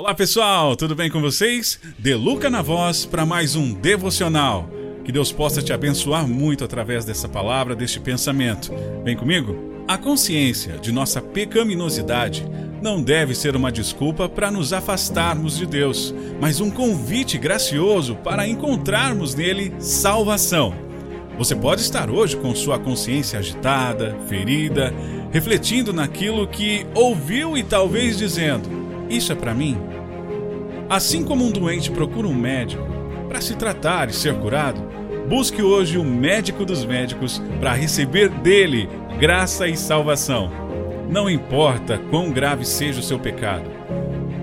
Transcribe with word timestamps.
Olá 0.00 0.14
pessoal, 0.14 0.74
tudo 0.76 0.94
bem 0.96 1.10
com 1.10 1.20
vocês? 1.20 1.78
Deluca 1.98 2.48
na 2.48 2.62
voz 2.62 3.04
para 3.04 3.26
mais 3.26 3.54
um 3.54 3.74
devocional. 3.74 4.66
Que 5.04 5.12
Deus 5.12 5.30
possa 5.30 5.60
te 5.60 5.74
abençoar 5.74 6.26
muito 6.26 6.64
através 6.64 7.04
dessa 7.04 7.28
palavra, 7.28 7.76
deste 7.76 8.00
pensamento. 8.00 8.72
Vem 9.04 9.14
comigo? 9.14 9.84
A 9.86 9.98
consciência 9.98 10.78
de 10.78 10.90
nossa 10.90 11.20
pecaminosidade 11.20 12.48
não 12.80 13.02
deve 13.02 13.34
ser 13.34 13.54
uma 13.54 13.70
desculpa 13.70 14.26
para 14.26 14.50
nos 14.50 14.72
afastarmos 14.72 15.58
de 15.58 15.66
Deus, 15.66 16.14
mas 16.40 16.62
um 16.62 16.70
convite 16.70 17.36
gracioso 17.36 18.14
para 18.16 18.48
encontrarmos 18.48 19.34
nele 19.34 19.70
salvação. 19.78 20.74
Você 21.36 21.54
pode 21.54 21.82
estar 21.82 22.08
hoje 22.08 22.38
com 22.38 22.54
sua 22.54 22.78
consciência 22.78 23.38
agitada, 23.38 24.16
ferida, 24.30 24.94
refletindo 25.30 25.92
naquilo 25.92 26.48
que 26.48 26.86
ouviu 26.94 27.54
e 27.54 27.62
talvez 27.62 28.16
dizendo: 28.16 28.79
Isso 29.10 29.32
é 29.32 29.34
para 29.34 29.52
mim? 29.52 29.76
Assim 30.88 31.24
como 31.24 31.44
um 31.44 31.50
doente 31.50 31.90
procura 31.90 32.28
um 32.28 32.34
médico 32.34 32.86
para 33.28 33.40
se 33.40 33.56
tratar 33.56 34.08
e 34.08 34.12
ser 34.12 34.34
curado, 34.36 34.80
busque 35.28 35.60
hoje 35.60 35.98
o 35.98 36.04
médico 36.04 36.64
dos 36.64 36.84
médicos 36.84 37.42
para 37.58 37.74
receber 37.74 38.28
dele 38.28 38.88
graça 39.18 39.66
e 39.66 39.76
salvação. 39.76 40.50
Não 41.10 41.28
importa 41.28 41.98
quão 42.08 42.30
grave 42.30 42.64
seja 42.64 43.00
o 43.00 43.02
seu 43.02 43.18
pecado, 43.18 43.68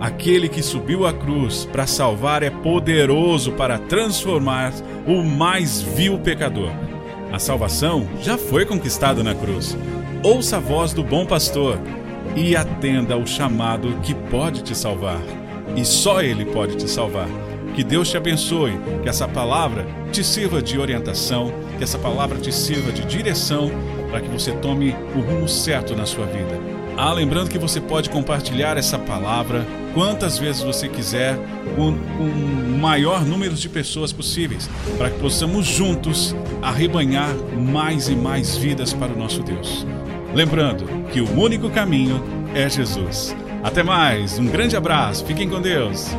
aquele 0.00 0.48
que 0.48 0.62
subiu 0.62 1.06
à 1.06 1.12
cruz 1.12 1.64
para 1.64 1.86
salvar 1.86 2.42
é 2.42 2.50
poderoso 2.50 3.52
para 3.52 3.78
transformar 3.78 4.72
o 5.06 5.22
mais 5.22 5.80
vil 5.80 6.18
pecador. 6.18 6.70
A 7.32 7.38
salvação 7.38 8.08
já 8.20 8.36
foi 8.36 8.66
conquistada 8.66 9.22
na 9.22 9.34
cruz. 9.34 9.76
Ouça 10.24 10.56
a 10.56 10.60
voz 10.60 10.92
do 10.92 11.04
bom 11.04 11.24
pastor 11.24 11.78
e 12.34 12.56
atenda 12.56 13.14
ao 13.14 13.26
chamado 13.26 14.00
que 14.02 14.14
pode 14.14 14.62
te 14.62 14.74
salvar 14.74 15.20
e 15.76 15.84
só 15.84 16.22
Ele 16.22 16.44
pode 16.44 16.76
te 16.76 16.88
salvar. 16.88 17.28
Que 17.74 17.84
Deus 17.84 18.08
te 18.08 18.16
abençoe, 18.16 18.72
que 19.02 19.08
essa 19.08 19.28
palavra 19.28 19.86
te 20.10 20.24
sirva 20.24 20.62
de 20.62 20.78
orientação, 20.78 21.52
que 21.76 21.84
essa 21.84 21.98
palavra 21.98 22.38
te 22.38 22.50
sirva 22.50 22.90
de 22.90 23.04
direção 23.04 23.70
para 24.10 24.20
que 24.20 24.28
você 24.28 24.52
tome 24.52 24.94
o 25.14 25.20
rumo 25.20 25.46
certo 25.46 25.94
na 25.94 26.06
sua 26.06 26.24
vida. 26.24 26.58
Ah, 26.96 27.12
lembrando 27.12 27.50
que 27.50 27.58
você 27.58 27.78
pode 27.78 28.08
compartilhar 28.08 28.78
essa 28.78 28.98
palavra 28.98 29.66
quantas 29.92 30.38
vezes 30.38 30.62
você 30.62 30.88
quiser, 30.88 31.36
com, 31.74 31.90
o 31.90 32.78
maior 32.78 33.22
número 33.22 33.54
de 33.54 33.68
pessoas 33.68 34.10
possíveis, 34.10 34.70
para 34.96 35.10
que 35.10 35.18
possamos 35.18 35.66
juntos 35.66 36.34
arrebanhar 36.62 37.34
mais 37.54 38.08
e 38.08 38.16
mais 38.16 38.56
vidas 38.56 38.94
para 38.94 39.12
o 39.12 39.18
nosso 39.18 39.42
Deus. 39.42 39.86
Lembrando 40.36 40.84
que 41.10 41.22
o 41.22 41.40
único 41.40 41.70
caminho 41.70 42.22
é 42.54 42.68
Jesus. 42.68 43.34
Até 43.64 43.82
mais, 43.82 44.38
um 44.38 44.44
grande 44.44 44.76
abraço, 44.76 45.24
fiquem 45.24 45.48
com 45.48 45.62
Deus. 45.62 46.14